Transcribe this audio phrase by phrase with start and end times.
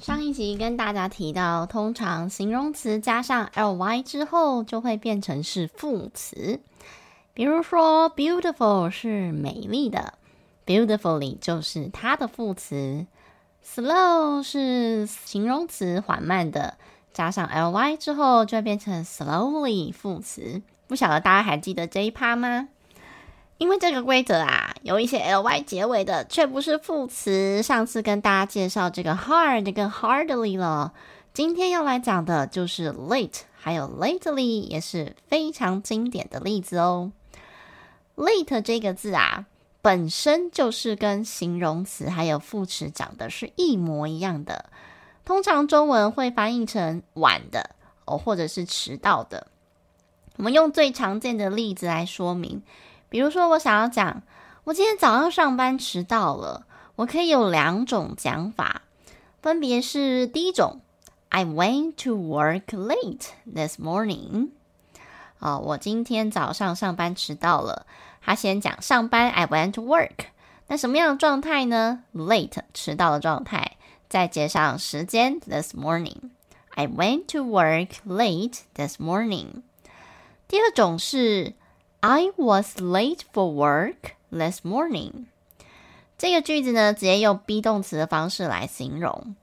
[0.00, 6.60] 上一集跟大家提到，通常形容词加上 ly 之后，就会变成是副词。
[7.32, 10.14] 比如说，beautiful 是美丽的
[10.66, 13.06] ，beautifully 就是它的副词。
[13.64, 16.76] slow 是形容词缓慢的，
[17.12, 20.62] 加上 ly 之后，就会变成 slowly 副词。
[20.86, 22.68] 不晓得大家还记得这一趴吗？
[23.58, 27.62] 因为这个规则啊，有一些 ly 结尾的却不是副词。
[27.62, 30.92] 上次跟大家介绍这个 hard 跟 hardly 了，
[31.32, 37.12] 今天要来讲的就是 late，还有 lately 也是非常经典的例子哦。
[38.16, 39.46] late 这个字啊，
[39.80, 44.66] 本身就是跟形容词还有副词长得是一模一样的，
[45.24, 47.70] 通常中文会翻译成晚的
[48.04, 49.46] 哦，或者是迟到的。
[50.36, 52.62] 我们用最常见的例子来说明。
[53.16, 54.20] 比如说，我想要讲，
[54.64, 58.82] 我今天早上上班迟到了，我可以有两种讲法，
[59.40, 60.82] 分别是第一种
[61.30, 64.50] ，I went to work late this morning。
[65.38, 67.86] 啊，我今天早上上班迟到了。
[68.20, 70.26] 他先讲上班，I went to work。
[70.66, 73.78] 那什么样的状态呢？Late，迟到的状态，
[74.10, 76.18] 再接上时间，this morning。
[76.74, 79.62] I went to work late this morning。
[80.46, 81.54] 第二种是。
[82.08, 85.24] I was late for work this morning。
[86.16, 89.34] 这个句子呢，直接用 be 动词的方式来形容。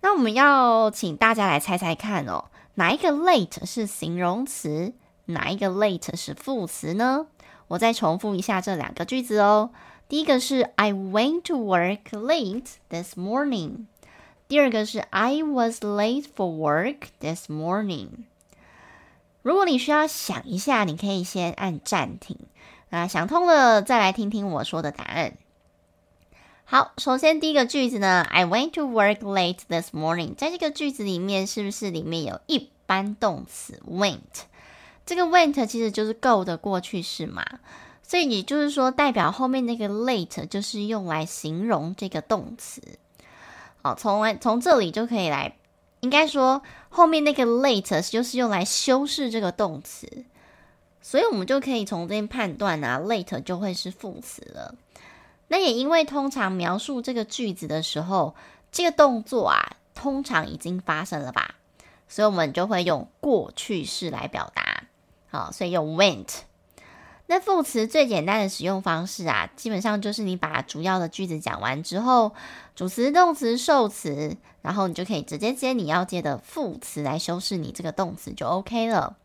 [0.00, 4.94] 那我们要请大家来猜猜看哦，哪一个 late 是形容词，
[5.26, 7.26] 哪一个 late 是副词呢？
[7.68, 9.68] 我再重复一下这两个句子哦。
[10.08, 13.84] 第一个是 I went to work late this morning。
[14.48, 18.24] 第二个是 I was late for work this morning。
[19.42, 22.38] 如果你需要想一下，你可以先按暂停，
[22.90, 25.34] 那想通了再来听听我说的答案。
[26.64, 34.46] 好，首先第一个句子呢，I went to work late this morning，在这个句子里面是不是里面有一般动词 went？
[35.04, 37.44] 这个 went 其实就是 go 的过去式嘛，
[38.02, 42.80] 所以也就是说代表后面那个 late 就是用来形容这个动词。
[43.82, 45.56] 好，从来从这里就可以来。
[46.02, 50.24] 应该说，后面那个 late 就是用来修饰这个动词，
[51.00, 54.74] 所以我们就可以从这边判断啊，late 就会是副词了。
[55.46, 58.34] 那也因为通常描述这个句子的时候，
[58.72, 61.54] 这个动作啊，通常已经发生了吧，
[62.08, 64.84] 所以我们就会用过去式来表达。
[65.30, 66.40] 好，所以用 went。
[67.26, 72.32] 那副词最简单的使用方式啊，基本上就是你把主要的句子讲完之后，
[72.76, 79.16] 主词、动词、受词，然后你就可以直接接你要接的副词来修饰你这个动词就 OK 了。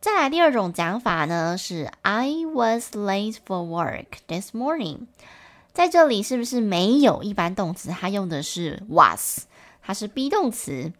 [0.00, 5.06] 再来第二种讲法呢，是 I was late for work this morning。
[5.72, 7.90] 在这里是不是没有一般动词？
[7.90, 9.42] 它用的是 was，
[9.80, 10.92] 它是 be 动词。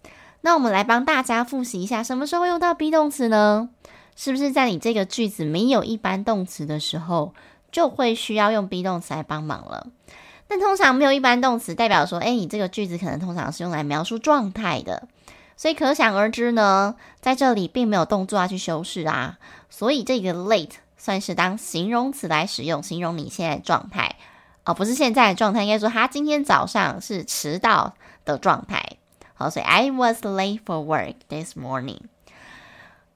[0.42, 3.70] 那我们来帮大家复习一下，什么时候用到 be 动词呢？
[4.14, 7.34] 是不是在你这个句子没有一般动词的时候，
[7.70, 9.88] 就会需要用 be 动词来帮忙了？
[10.46, 15.08] 但通常没有一般动词，代表说，哎，你这个句子可能通常是用来描述状态的，
[15.56, 19.38] 所以可想而知呢，在这里并没有动作要去修饰啊，
[19.70, 24.16] 所以这个 late 算是当形容词来使用，形容你现在状态，
[24.64, 27.94] 哦，不是现在的状态，应该说他今天早上是迟到
[28.26, 28.98] 的状态。
[29.32, 32.11] 好，所以 I was late for work this morning。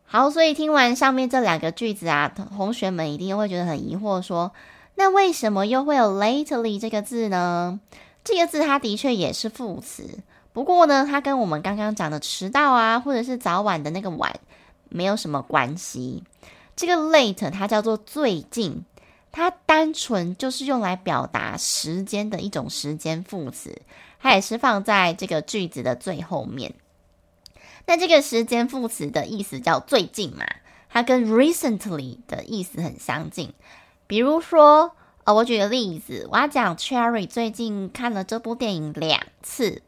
[0.08, 4.52] 好，所以听完上面这两个句子啊，同学们一定会觉得很疑惑，说，
[4.94, 7.80] 那为什么又会有 lately 这个字呢？
[8.22, 10.20] 这个字它的确也是副词，
[10.52, 14.32] 不过呢，它跟我们刚刚讲的迟到啊，或者是早晚的那个晚
[14.88, 16.22] 没有什么关系。
[16.76, 18.84] 这个 late 它叫做最近，
[19.32, 23.82] 它单纯就是用来表达时间的一种时间副词，
[24.20, 26.72] 它也是放在这个句子的最后面。
[27.86, 30.44] 那这个时间副词的意思叫最近嘛，
[30.90, 33.52] 它跟 recently 的意思很相近。
[34.08, 34.92] 比如说，
[35.24, 39.82] 呃，我举个例子，我要讲 Cherry 最近看了这部电影两次，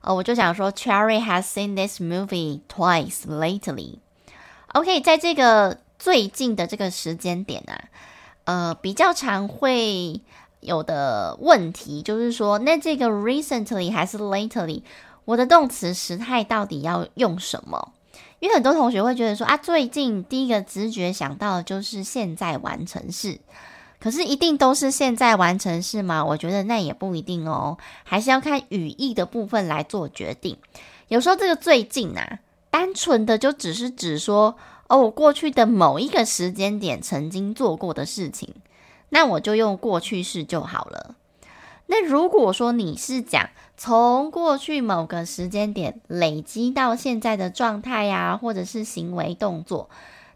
[0.00, 3.98] 呃，我就想说 Cherry has seen this movie twice lately。
[4.68, 7.84] OK，在这个最近的这个时间点啊，
[8.44, 10.20] 呃，比较常会
[10.60, 14.82] 有的问题就是说，那这个 recently 还是 lately？
[15.26, 17.92] 我的动词时态到底要用什么？
[18.38, 23.40] 因为很多同学会觉得说啊，最近第一个直觉想到的就是现在完成式，
[23.98, 26.24] 可是一定都是现在完成式吗？
[26.24, 30.56] 我觉得那也不一定哦，还是要看语义的部分来做决定。
[31.08, 32.38] 有时候这个最近啊，
[32.70, 34.56] 单纯的就只是指说
[34.88, 38.54] 哦，我过去的某一个时间点曾经做过的事情，
[39.08, 41.16] 那我就用过去式就好了。
[41.86, 49.88] 那如果说你是讲从过去某个时间点累积到现在的状态呀，或者是行为动作，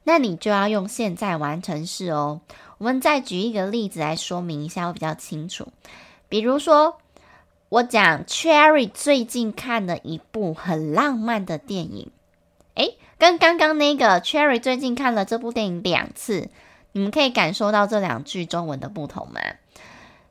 [0.04, 2.40] 那你就要用现在完成式哦。
[2.78, 5.68] 我们再举一个例子来说明一下，会比较清楚。
[6.28, 6.98] 比如说，
[7.68, 12.10] 我讲 Cherry 最近看了一部很浪漫的电影，
[12.74, 16.48] 诶，跟刚刚那个 Cherry 最近看了这部电影两次，
[16.92, 19.40] 你们可以感受到这两句中文的不同吗？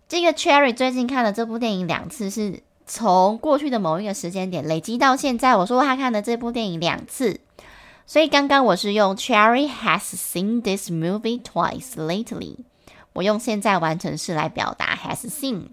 [0.10, 5.56] 这个 Cherry 最近看了这部电影两次，是从过去的某一个时间点累积到现在。
[5.56, 7.40] 我说他看了这部电影两次，
[8.08, 12.56] 所以刚刚我是用 Cherry has seen this movie twice lately。
[13.14, 15.68] 我用现在完成式来表达 has seen。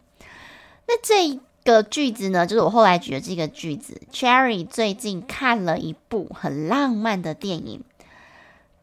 [0.86, 7.82] 那这个句子呢，就是我后来举的这个句子：Cherry 最近看了一部很浪漫的电影。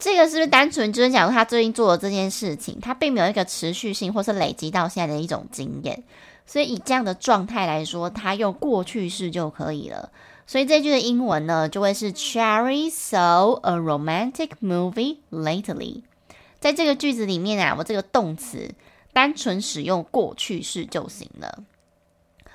[0.03, 6.03] 这个是不是单纯就是讲他最近做的这件事情，他并没有一个持续性或是累积到现在的一种经验，
[6.45, 10.11] 所以以这样的状态来说，他用过去式就可以了。
[10.45, 16.01] 所以这句的英文呢，就会是 Cherry saw a romantic movie lately。
[16.59, 18.71] 在这个句子里面啊，我这个动词
[19.13, 21.63] 单纯使用过去式就行了。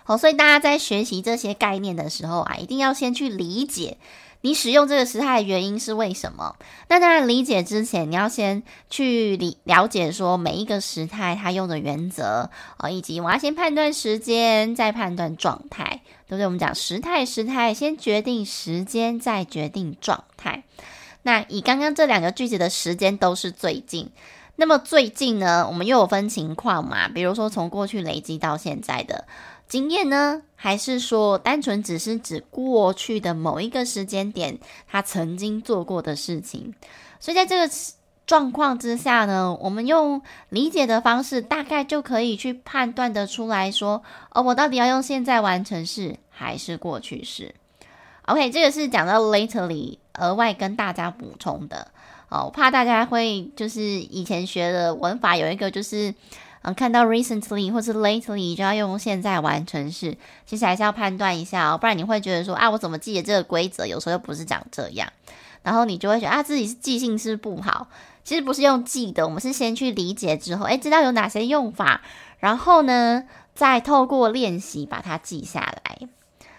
[0.08, 3.98] 好，所以大家在学习这些概念的时候啊，一定要先去理解。
[4.40, 6.56] 你使用这个时态的原因是为什么？
[6.88, 16.46] 那当然，理解之前，你要先去理了解说每一个时态它用的原则啊，以及我要先判断时间，再判断状态，对不对？
[16.46, 20.62] 我们讲时态，时态先决定时间，再决定状态。
[21.20, 24.08] 那以刚刚这两个句子的时间都是最近，
[24.56, 27.08] 那么最近呢，我们又有分情况嘛？
[27.08, 29.26] 比如说从过去累积到现在的。
[29.68, 30.42] 经验呢？
[30.56, 34.58] 还是说单纯只是指过去的某一个时间点，
[34.90, 36.74] 他曾经做过的事情？
[37.20, 37.72] 所以在这个
[38.26, 47.54] 状况之下呢，我们用理解的方式，大概就可以去判断得出来说，哦，我到底要用现在完成式还是过去式
[48.26, 51.92] ？OK，这个是讲到 lately 额外跟大家补充的。
[52.30, 56.12] 哦，怕大家会就是以前学的文法有一个就是。
[56.62, 63.86] 嗯，看到 recently 或是 lately 就要用现在完成式，其实还是要判断一下哦，不然你会觉得说啊，我怎么记得这个规则？
[63.86, 65.12] 有时候又不是讲这样，
[65.62, 67.88] 然后你就会觉得啊，自己是记性是不好。
[68.24, 72.02] 其实不是用记的，我们是先去理解之后，诶，知道有哪些用法，
[72.38, 76.08] 然后呢，再透过练习把它记下来。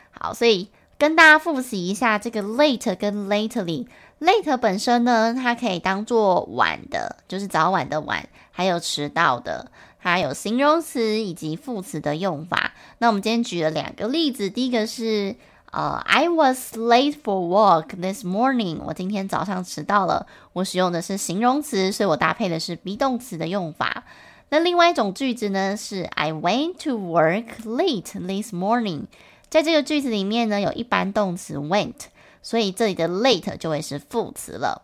[0.10, 3.86] 好，所以跟大家复习一下这个 late 跟 lately。
[4.20, 9.72] late 本身呢，它可以当做晚的，就是早晚的晚，还有迟到的。
[10.02, 12.74] 它有形容词以及副词的用法。
[13.00, 15.36] 那我们今天举了两个例子，第一个是
[15.72, 18.80] 呃，I was late for work this morning。
[18.84, 20.26] 我今天早上迟到了。
[20.54, 24.06] 我使用的是形容词，所以我搭配的是 be 动词的用法。
[24.50, 29.04] 那另外一种句子呢是 I went to work late this morning。
[29.50, 31.94] 在这个句子里面呢，有一般动词 went，
[32.42, 34.82] 所以这里的 late 就会是副词了。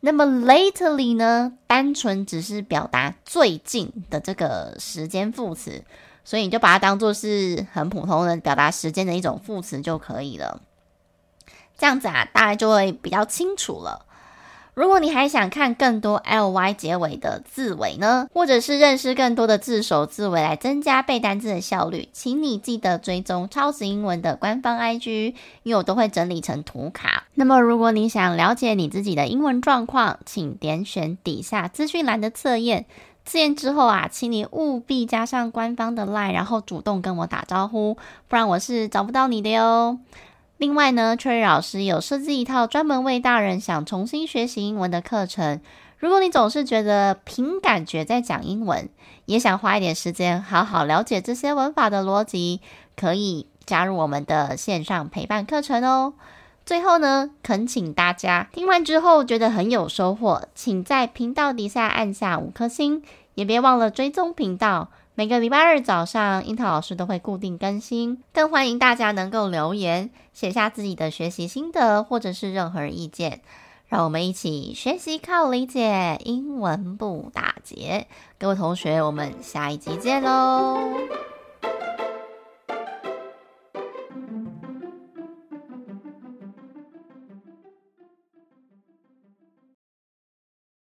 [0.00, 5.84] 那么 lately 呢，单纯只是表达最近的这个时间副词，
[6.24, 10.62] 所以你就把它当做是很普通的表达时间的一种副词就可以了。
[11.76, 14.06] 这样子啊，大家就会比较清楚了。
[14.78, 27.24] 如果你还想看更多 ly 结尾的字尾呢，或者是认识更多的字首字尾来增加背单字的效率，请你记得追踪超级英文的官方 IG，因为我都会整理成图卡。
[27.34, 32.86] 那么，如果你想了解你自己的英文状况，请点选底下资讯栏的测验。
[33.24, 37.96] 测验之后啊，请你务必加上官方的 line，然后主动跟我打招呼，
[38.28, 39.98] 不然我是找不到你的哟。
[40.58, 45.60] 另外呢，Cherry 老师有设计一套专门为大人想重新学习英文的课程。
[45.98, 48.88] 如果你总是觉得凭感觉在讲英文，
[49.26, 52.60] 也想花一点时间好好了解这些文法的逻辑，
[52.96, 56.14] 可以加入我们的线上陪伴课程哦。
[56.66, 64.90] 最后呢，恳请大家听完之后觉得很有收获，请在频道底下按下五颗星，也别忘了追踪频道。
[65.18, 73.40] 每个礼拜二早上，樱桃老师都会固定更新，更欢迎大家能够留言写下自己的学习心得或者是任何意见，
[73.88, 78.06] 让我们一起学习靠理解，英文不打结。
[78.38, 80.78] 各位同学，我们下一集见喽！